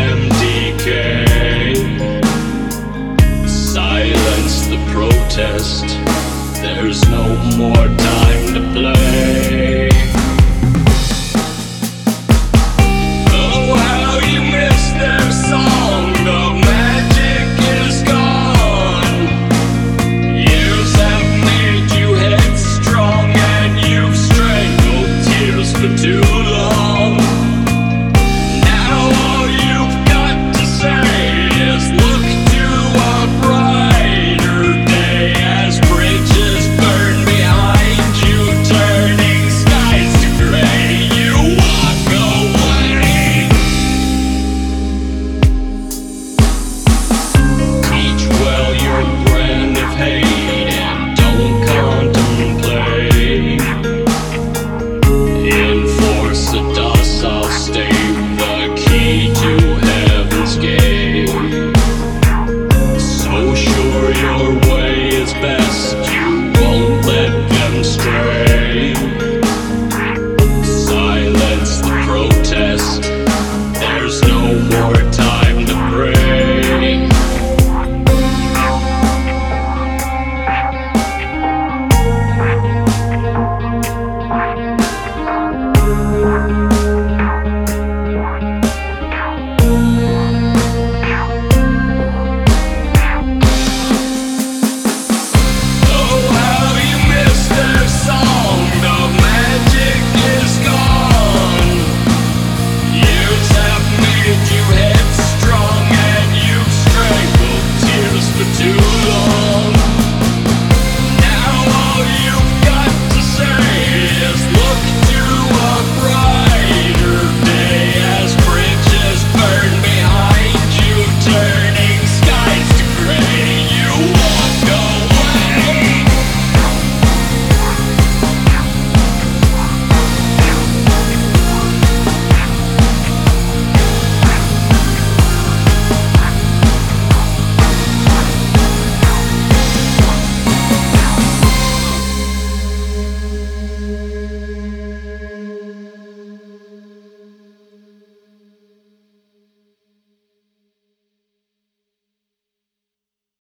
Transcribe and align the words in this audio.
MDK. 0.00 0.88
Silence 3.48 4.66
the 4.66 4.80
protest, 4.92 5.86
there's 6.62 7.02
no 7.08 7.24
more 7.56 7.86
time 7.98 8.54
to 8.54 8.60
play. 8.72 9.89